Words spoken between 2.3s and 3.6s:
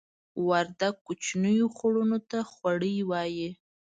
خوړۍ وایې